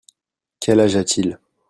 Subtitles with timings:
[0.59, 1.37] Quel âge a-t-il?